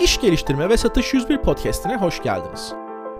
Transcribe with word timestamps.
İş 0.00 0.20
Geliştirme 0.20 0.68
ve 0.68 0.76
Satış 0.76 1.14
101 1.14 1.38
podcastine 1.38 1.96
hoş 1.96 2.22
geldiniz. 2.22 2.72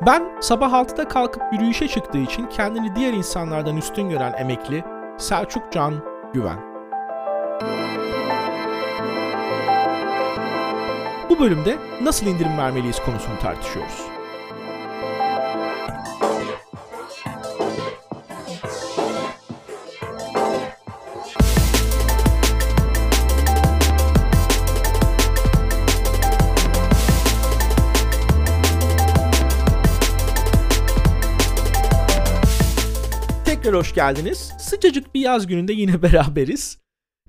Ben 0.07 0.41
sabah 0.41 0.73
6'da 0.73 1.09
kalkıp 1.09 1.43
yürüyüşe 1.53 1.89
çıktığı 1.89 2.19
için 2.19 2.47
kendini 2.47 2.97
diğer 2.97 3.13
insanlardan 3.13 3.77
üstün 3.77 4.09
gören 4.09 4.33
emekli 4.39 4.85
Selçuk 5.19 5.73
Can 5.73 5.95
Güven. 6.35 6.59
Bu 11.29 11.41
bölümde 11.41 11.79
nasıl 12.03 12.27
indirim 12.27 12.59
vermeliyiz 12.59 12.99
konusunu 12.99 13.39
tartışıyoruz. 13.39 14.03
Tekrar 33.67 33.81
hoş 33.81 33.95
geldiniz. 33.95 34.53
Sıcacık 34.59 35.15
bir 35.15 35.21
yaz 35.21 35.47
gününde 35.47 35.73
yine 35.73 36.03
beraberiz. 36.03 36.79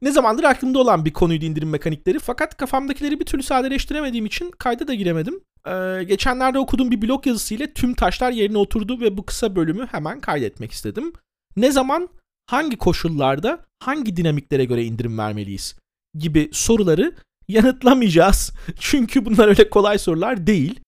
Ne 0.02 0.12
zamandır 0.12 0.44
aklımda 0.44 0.80
olan 0.80 1.06
bir 1.06 1.14
konuydu 1.14 1.46
indirim 1.46 1.70
mekanikleri 1.70 2.20
fakat 2.20 2.58
kafamdakileri 2.58 3.20
bir 3.20 3.26
türlü 3.26 3.44
sadeleştiremediğim 3.44 4.26
için 4.26 4.52
kayda 4.52 4.88
da 4.88 4.94
giremedim. 4.94 5.42
Ee, 5.68 6.04
geçenlerde 6.04 6.60
okuduğum 6.60 6.92
bir 6.92 7.02
blog 7.02 7.28
yazısı 7.28 7.54
ile 7.54 7.74
tüm 7.74 7.94
taşlar 7.94 8.32
yerine 8.32 8.58
oturdu 8.58 9.02
ve 9.02 9.18
bu 9.18 9.26
kısa 9.26 9.56
bölümü 9.56 9.88
hemen 9.92 10.20
kaydetmek 10.20 10.72
istedim. 10.72 11.14
Ne 11.56 11.72
zaman, 11.72 12.10
hangi 12.46 12.78
koşullarda, 12.78 13.66
hangi 13.80 14.18
dinamiklere 14.18 14.66
göre 14.66 14.84
indirim 14.84 15.18
vermeliyiz 15.18 15.76
gibi 16.18 16.50
soruları 16.54 17.16
yanıtlamayacağız. 17.48 18.52
Çünkü 18.80 19.26
bunlar 19.26 19.48
öyle 19.48 19.70
kolay 19.70 19.98
sorular 19.98 20.48
değil. 20.48 20.80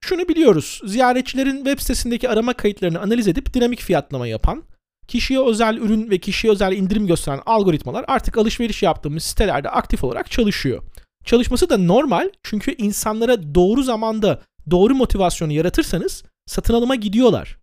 Şunu 0.00 0.28
biliyoruz. 0.28 0.80
Ziyaretçilerin 0.84 1.56
web 1.56 1.78
sitesindeki 1.78 2.28
arama 2.28 2.52
kayıtlarını 2.52 3.00
analiz 3.00 3.28
edip 3.28 3.54
dinamik 3.54 3.80
fiyatlama 3.80 4.26
yapan, 4.26 4.62
kişiye 5.08 5.40
özel 5.40 5.76
ürün 5.76 6.10
ve 6.10 6.18
kişiye 6.18 6.52
özel 6.52 6.72
indirim 6.72 7.06
gösteren 7.06 7.40
algoritmalar 7.46 8.04
artık 8.08 8.38
alışveriş 8.38 8.82
yaptığımız 8.82 9.22
sitelerde 9.22 9.70
aktif 9.70 10.04
olarak 10.04 10.30
çalışıyor. 10.30 10.82
Çalışması 11.24 11.70
da 11.70 11.78
normal 11.78 12.30
çünkü 12.42 12.74
insanlara 12.78 13.54
doğru 13.54 13.82
zamanda 13.82 14.42
doğru 14.70 14.94
motivasyonu 14.94 15.52
yaratırsanız 15.52 16.24
satın 16.46 16.74
alıma 16.74 16.94
gidiyorlar. 16.94 17.58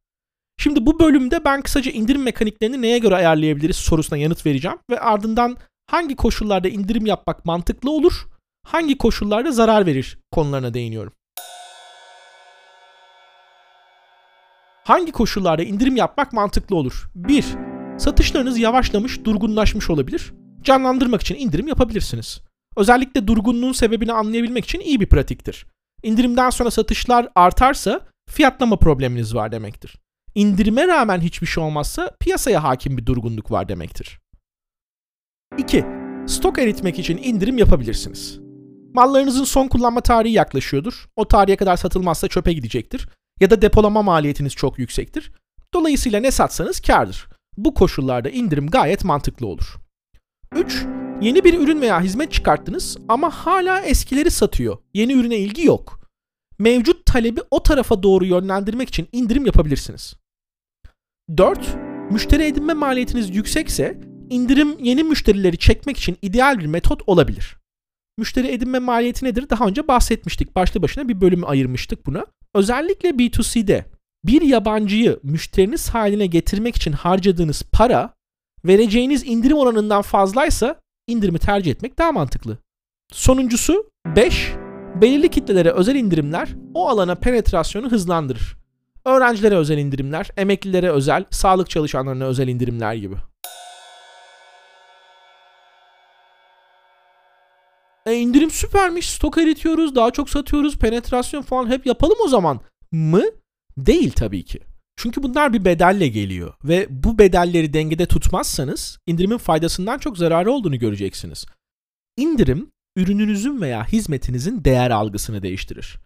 Şimdi 0.58 0.86
bu 0.86 1.00
bölümde 1.00 1.46
ben 1.46 1.62
kısaca 1.62 1.92
indirim 1.92 2.24
mekaniklerini 2.24 2.82
neye 2.82 2.98
göre 2.98 3.16
ayarlayabiliriz 3.16 3.76
sorusuna 3.76 4.20
yanıt 4.20 4.46
vereceğim 4.46 4.78
ve 4.90 5.00
ardından 5.00 5.58
hangi 5.88 6.16
koşullarda 6.16 6.68
indirim 6.68 7.06
yapmak 7.06 7.46
mantıklı 7.46 7.92
olur, 7.92 8.14
hangi 8.66 8.98
koşullarda 8.98 9.52
zarar 9.52 9.86
verir 9.86 10.18
konularına 10.32 10.74
değiniyorum. 10.74 11.14
Hangi 14.84 15.12
koşullarda 15.12 15.64
indirim 15.64 15.96
yapmak 15.96 16.34
mantıklı 16.34 16.76
olur? 16.76 17.10
1. 17.16 17.46
Satışlarınız 17.98 18.58
yavaşlamış, 18.58 19.26
durgunlaşmış 19.26 19.90
olabilir. 19.90 20.34
Canlandırmak 20.62 21.22
için 21.22 21.36
indirim 21.36 21.68
yapabilirsiniz. 21.68 22.42
Özellikle 22.78 23.28
durgunluğun 23.28 23.72
sebebini 23.72 24.14
anlayabilmek 24.14 24.66
için 24.66 24.80
iyi 24.80 25.00
bir 25.00 25.06
pratiktir. 25.06 25.66
İndirimden 26.04 26.50
sonra 26.50 26.72
satışlar 26.72 27.28
artarsa 27.36 28.02
fiyatlama 28.30 28.76
probleminiz 28.76 29.36
var 29.36 29.52
demektir. 29.52 29.96
İndirime 30.36 30.88
rağmen 30.88 31.22
hiçbir 31.22 31.48
şey 31.48 31.64
olmazsa 31.64 32.12
piyasaya 32.20 32.64
hakim 32.64 32.98
bir 32.98 33.06
durgunluk 33.06 33.52
var 33.52 33.70
demektir. 33.70 34.20
2. 35.58 35.86
Stok 36.28 36.60
eritmek 36.60 37.00
için 37.00 37.18
indirim 37.18 37.58
yapabilirsiniz. 37.58 38.40
Mallarınızın 38.94 39.44
son 39.44 39.68
kullanma 39.68 40.02
tarihi 40.02 40.34
yaklaşıyordur. 40.34 41.06
O 41.16 41.28
tarihe 41.28 41.56
kadar 41.56 41.78
satılmazsa 41.78 42.28
çöpe 42.28 42.54
gidecektir 42.54 43.08
ya 43.40 43.50
da 43.50 43.62
depolama 43.62 44.02
maliyetiniz 44.02 44.54
çok 44.54 44.80
yüksektir. 44.80 45.32
Dolayısıyla 45.74 46.20
ne 46.20 46.32
satsanız 46.32 46.80
kardır. 46.80 47.28
Bu 47.58 47.74
koşullarda 47.74 48.30
indirim 48.30 48.68
gayet 48.68 49.04
mantıklı 49.04 49.48
olur. 49.48 49.76
3. 50.56 50.86
Yeni 51.22 51.44
bir 51.44 51.60
ürün 51.60 51.82
veya 51.82 52.02
hizmet 52.02 52.32
çıkarttınız 52.32 52.98
ama 53.10 53.30
hala 53.30 53.82
eskileri 53.82 54.32
satıyor. 54.32 54.78
Yeni 54.94 55.14
ürüne 55.14 55.38
ilgi 55.38 55.66
yok. 55.66 56.00
Mevcut 56.60 57.06
talebi 57.06 57.42
o 57.52 57.64
tarafa 57.64 58.04
doğru 58.04 58.26
yönlendirmek 58.26 58.90
için 58.90 59.08
indirim 59.12 59.46
yapabilirsiniz. 59.46 60.16
4. 61.38 61.78
Müşteri 62.12 62.44
edinme 62.44 62.74
maliyetiniz 62.74 63.36
yüksekse 63.36 64.02
indirim 64.30 64.78
yeni 64.80 65.04
müşterileri 65.04 65.58
çekmek 65.58 65.98
için 65.98 66.18
ideal 66.22 66.60
bir 66.60 66.66
metot 66.66 67.02
olabilir. 67.08 67.58
Müşteri 68.18 68.48
edinme 68.48 68.80
maliyeti 68.80 69.26
nedir? 69.26 69.50
Daha 69.50 69.66
önce 69.66 69.88
bahsetmiştik. 69.88 70.56
Başlı 70.56 70.82
başına 70.82 71.08
bir 71.08 71.22
bölümü 71.22 71.46
ayırmıştık 71.46 72.06
buna. 72.06 72.26
Özellikle 72.56 73.10
B2C'de 73.10 73.86
bir 74.26 74.42
yabancıyı 74.42 75.20
müşteriniz 75.24 75.90
haline 75.90 76.26
getirmek 76.26 76.76
için 76.76 76.92
harcadığınız 76.92 77.64
para 77.72 78.14
vereceğiniz 78.66 79.24
indirim 79.28 79.58
oranından 79.58 80.02
fazlaysa 80.02 80.82
indirimi 81.08 81.40
tercih 81.40 81.72
etmek 81.72 82.00
daha 82.00 82.12
mantıklı. 82.12 82.58
Sonuncusu 83.12 83.90
5. 84.16 84.54
Belirli 85.02 85.30
kitlelere 85.30 85.72
özel 85.72 85.96
indirimler 85.96 86.50
o 86.74 86.90
alana 86.90 87.16
penetrasyonu 87.16 87.92
hızlandırır. 87.92 88.58
Öğrencilere 89.06 89.56
özel 89.56 89.78
indirimler, 89.78 90.30
emeklilere 90.38 90.92
özel, 90.92 91.26
sağlık 91.30 91.70
çalışanlarına 91.70 92.26
özel 92.26 92.48
indirimler 92.48 92.94
gibi. 92.94 93.16
E 98.06 98.14
indirim 98.14 98.52
süpermiş. 98.52 99.10
Stok 99.10 99.38
eritiyoruz, 99.38 99.96
daha 99.96 100.12
çok 100.12 100.30
satıyoruz, 100.30 100.78
penetrasyon 100.78 101.42
falan 101.42 101.70
hep 101.70 101.86
yapalım 101.86 102.18
o 102.26 102.28
zaman 102.28 102.60
mı? 102.92 103.24
Değil 103.78 104.12
tabii 104.12 104.46
ki. 104.46 104.60
Çünkü 104.98 105.24
bunlar 105.24 105.54
bir 105.54 105.66
bedelle 105.66 106.08
geliyor 106.08 106.54
ve 106.64 106.88
bu 106.90 107.18
bedelleri 107.18 107.74
dengede 107.74 108.06
tutmazsanız 108.06 108.98
indirimin 109.08 109.38
faydasından 109.38 109.98
çok 109.98 110.18
zararı 110.18 110.52
olduğunu 110.52 110.80
göreceksiniz. 110.80 111.46
İndirim 112.18 112.72
ürününüzün 112.96 113.62
veya 113.62 113.88
hizmetinizin 113.88 114.64
değer 114.66 114.92
algısını 114.92 115.44
değiştirir. 115.44 115.98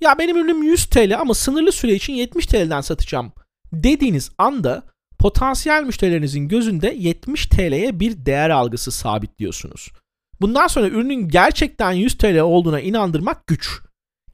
Ya 0.00 0.18
benim 0.18 0.36
ürünüm 0.36 0.62
100 0.62 0.86
TL 0.86 1.20
ama 1.20 1.34
sınırlı 1.34 1.72
süre 1.72 1.94
için 1.94 2.12
70 2.12 2.46
TL'den 2.46 2.80
satacağım 2.80 3.32
dediğiniz 3.72 4.30
anda 4.38 4.82
potansiyel 5.18 5.84
müşterilerinizin 5.84 6.48
gözünde 6.48 6.94
70 6.98 7.46
TL'ye 7.46 8.00
bir 8.00 8.26
değer 8.26 8.50
algısı 8.50 8.92
sabitliyorsunuz. 8.92 9.88
Bundan 10.40 10.66
sonra 10.66 10.88
ürünün 10.88 11.28
gerçekten 11.28 11.92
100 11.92 12.18
TL 12.18 12.38
olduğuna 12.38 12.80
inandırmak 12.80 13.46
güç. 13.46 13.80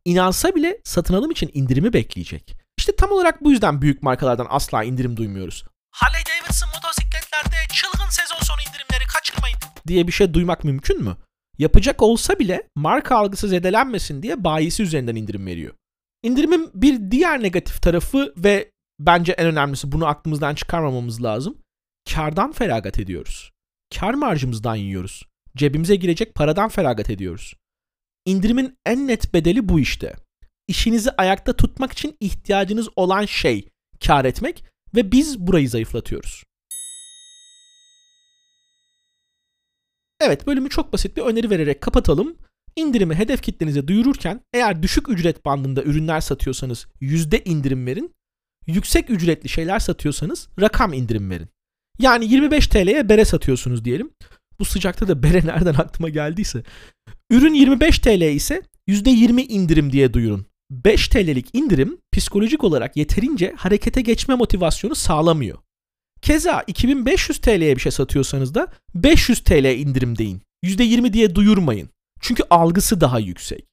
İnansa 0.05 0.55
bile 0.55 0.81
satın 0.85 1.15
alım 1.15 1.31
için 1.31 1.51
indirimi 1.55 1.93
bekleyecek. 1.93 2.57
İşte 2.79 2.97
tam 2.97 3.13
olarak 3.13 3.45
bu 3.45 3.51
yüzden 3.51 3.83
büyük 3.83 4.03
markalardan 4.03 4.47
asla 4.51 4.85
indirim 4.85 5.17
duymuyoruz. 5.17 5.65
Harley 5.91 6.23
Davidson 6.27 6.69
motosikletlerde 6.69 7.57
çılgın 7.75 8.11
sezon 8.11 8.39
sonu 8.41 8.61
indirimleri 8.61 9.07
kaçırmayın 9.15 9.57
diye 9.87 10.07
bir 10.07 10.13
şey 10.13 10.35
duymak 10.35 10.65
mümkün 10.65 11.03
mü? 11.03 11.17
Yapacak 11.59 12.03
olsa 12.03 12.39
bile 12.39 12.69
marka 12.75 13.17
algısı 13.17 13.49
zedelenmesin 13.49 14.23
diye 14.23 14.45
bayisi 14.45 14.83
üzerinden 14.83 15.17
indirim 15.17 15.47
veriyor. 15.47 15.75
İndirimin 16.23 16.71
bir 16.75 17.11
diğer 17.11 17.43
negatif 17.43 17.83
tarafı 17.83 18.35
ve 18.37 18.71
bence 19.01 19.33
en 19.33 19.47
önemlisi 19.47 19.93
bunu 19.93 20.07
aklımızdan 20.07 20.55
çıkarmamamız 20.55 21.23
lazım. 21.23 21.59
Kardan 22.15 22.53
feragat 22.53 22.99
ediyoruz. 22.99 23.53
Kar 23.95 24.15
marjımızdan 24.15 24.75
yiyoruz 24.75 25.23
cebimize 25.57 25.97
girecek 25.97 26.35
paradan 26.35 26.69
feragat 26.69 27.11
ediyoruz. 27.11 27.55
İndirimin 28.25 28.79
en 28.87 29.07
net 29.07 29.35
bedeli 29.35 29.69
bu 29.69 29.81
işte. 29.81 30.15
İşinizi 30.69 31.11
ayakta 31.11 31.53
tutmak 31.53 31.93
için 31.93 32.17
ihtiyacınız 32.21 32.89
olan 32.97 33.25
şey 33.25 33.69
kar 34.07 34.25
etmek 34.25 34.65
ve 34.95 35.13
biz 35.13 35.39
burayı 35.39 35.69
zayıflatıyoruz. 35.69 36.43
Evet 40.21 40.47
bölümü 40.47 40.69
çok 40.71 40.93
basit 40.93 41.17
bir 41.17 41.23
öneri 41.23 41.51
vererek 41.51 41.81
kapatalım. 41.81 42.37
İndirimi 42.77 43.15
hedef 43.15 43.43
kitlenize 43.43 43.89
duyururken 43.89 44.41
eğer 44.53 44.83
düşük 44.83 45.09
ücret 45.09 45.45
bandında 45.45 45.83
ürünler 45.83 46.21
satıyorsanız 46.21 46.87
yüzde 47.01 47.45
indirim 47.45 47.87
verin. 47.87 48.15
Yüksek 48.67 49.11
ücretli 49.11 49.49
şeyler 49.49 49.79
satıyorsanız 49.79 50.49
rakam 50.61 50.93
indirim 50.93 51.31
verin. 51.31 51.49
Yani 51.99 52.25
25 52.25 52.67
TL'ye 52.69 53.09
bere 53.09 53.25
satıyorsunuz 53.25 53.85
diyelim. 53.85 54.11
Bu 54.59 54.65
sıcakta 54.65 55.09
da 55.09 55.23
bere 55.23 55.39
nereden 55.47 55.75
aklıma 55.75 56.09
geldiyse. 56.09 56.63
Ürün 57.31 57.55
25 57.55 57.99
TL 57.99 58.23
ise 58.35 58.63
%20 58.89 59.41
indirim 59.41 59.93
diye 59.93 60.13
duyurun. 60.13 60.47
5 60.71 61.09
TL'lik 61.09 61.49
indirim 61.53 61.99
psikolojik 62.13 62.65
olarak 62.65 62.97
yeterince 62.97 63.55
harekete 63.57 64.01
geçme 64.01 64.35
motivasyonu 64.35 64.95
sağlamıyor. 64.95 65.59
Keza 66.23 66.65
2500 66.67 67.39
TL'ye 67.39 67.77
bir 67.77 67.81
şey 67.81 67.93
satıyorsanız 67.93 68.55
da 68.55 68.69
500 68.95 69.41
TL 69.41 69.65
indirim 69.65 70.19
deyin. 70.19 70.43
%20 70.65 71.13
diye 71.13 71.35
duyurmayın. 71.35 71.89
Çünkü 72.21 72.43
algısı 72.51 73.01
daha 73.01 73.19
yüksek. 73.19 73.65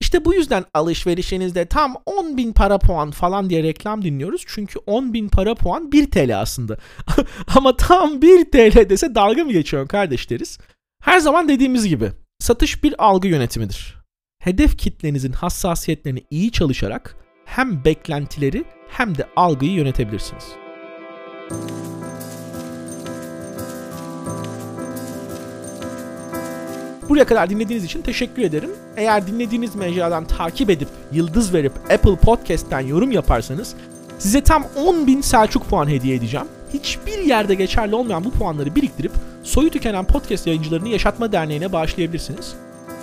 İşte 0.00 0.24
bu 0.24 0.34
yüzden 0.34 0.64
alışverişinizde 0.74 1.66
tam 1.66 1.96
10 2.06 2.36
bin 2.36 2.52
para 2.52 2.78
puan 2.78 3.10
falan 3.10 3.50
diye 3.50 3.62
reklam 3.62 4.04
dinliyoruz. 4.04 4.42
Çünkü 4.46 4.78
10 4.78 5.12
bin 5.12 5.28
para 5.28 5.54
puan 5.54 5.92
1 5.92 6.10
TL 6.10 6.40
aslında. 6.40 6.78
Ama 7.56 7.76
tam 7.76 8.22
1 8.22 8.44
TL 8.50 8.88
dese 8.90 9.14
dalga 9.14 9.44
mı 9.44 9.52
geçiyorsun 9.52 9.88
kardeş 9.88 10.30
deriz. 10.30 10.58
Her 11.02 11.18
zaman 11.18 11.48
dediğimiz 11.48 11.88
gibi 11.88 12.10
satış 12.38 12.84
bir 12.84 13.04
algı 13.04 13.28
yönetimidir. 13.28 13.98
hedef 14.42 14.78
kitlenizin 14.78 15.32
hassasiyetlerini 15.32 16.24
iyi 16.30 16.52
çalışarak 16.52 17.16
hem 17.44 17.84
beklentileri 17.84 18.64
hem 18.88 19.18
de 19.18 19.28
algıyı 19.36 19.72
yönetebilirsiniz. 19.72 20.44
Buraya 27.08 27.24
kadar 27.24 27.50
dinlediğiniz 27.50 27.84
için 27.84 28.02
teşekkür 28.02 28.42
ederim. 28.42 28.70
Eğer 28.96 29.26
dinlediğiniz 29.26 29.74
mecradan 29.74 30.24
takip 30.24 30.70
edip 30.70 30.88
yıldız 31.12 31.54
verip 31.54 31.72
Apple 31.92 32.16
Podcast'ten 32.16 32.80
yorum 32.80 33.12
yaparsanız 33.12 33.74
size 34.18 34.40
tam 34.40 34.64
10.000 34.76 35.22
Selçuk 35.22 35.68
puan 35.68 35.88
hediye 35.88 36.16
edeceğim. 36.16 36.46
Hiçbir 36.74 37.18
yerde 37.18 37.54
geçerli 37.54 37.94
olmayan 37.94 38.24
bu 38.24 38.30
puanları 38.30 38.74
biriktirip 38.74 39.12
soyu 39.42 39.70
tükenen 39.70 40.04
podcast 40.04 40.46
yayıncılarını 40.46 40.88
Yaşatma 40.88 41.32
Derneği'ne 41.32 41.72
bağışlayabilirsiniz. 41.72 42.54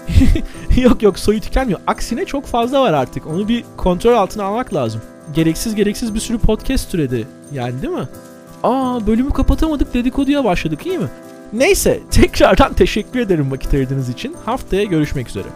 yok 0.78 1.04
yok 1.04 1.20
soyu 1.20 1.42
tükenmiyor. 1.42 1.80
Aksine 1.88 2.26
çok 2.26 2.46
fazla 2.46 2.82
var 2.82 2.94
artık. 2.94 3.28
Onu 3.28 3.48
bir 3.48 3.64
kontrol 3.78 4.14
altına 4.14 4.44
almak 4.44 4.74
lazım. 4.74 5.02
Gereksiz 5.34 5.76
gereksiz 5.76 6.14
bir 6.14 6.20
sürü 6.20 6.38
podcast 6.38 6.92
türedi. 6.92 7.28
Yani 7.54 7.82
değil 7.82 7.94
mi? 7.94 8.08
Aa 8.64 9.08
bölümü 9.08 9.34
kapatamadık 9.34 9.94
dedikoduya 9.94 10.44
başladık 10.44 10.86
iyi 10.86 10.98
mi? 10.98 11.08
Neyse 11.54 12.00
tekrardan 12.12 12.74
teşekkür 12.74 13.20
ederim 13.20 13.52
vakit 13.52 13.74
ayırdığınız 13.74 14.10
için. 14.10 14.36
Haftaya 14.46 14.84
görüşmek 14.84 15.30
üzere. 15.30 15.48